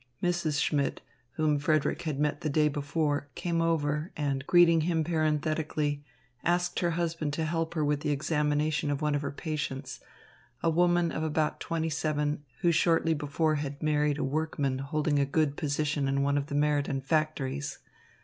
[0.23, 0.59] Mrs.
[0.59, 0.99] Schmidt,
[1.33, 6.03] whom Frederick had met the day before, came over and, greeting him parenthetically,
[6.43, 9.99] asked her husband to help her with the examination of one of her patients,
[10.63, 15.23] a woman of about twenty seven, who shortly before had married a workman holding a
[15.23, 17.77] good position in one of the Meriden factories.